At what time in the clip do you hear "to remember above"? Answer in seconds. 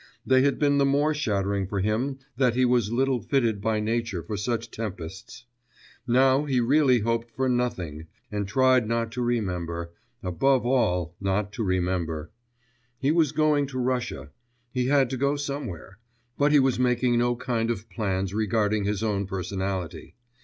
9.11-10.65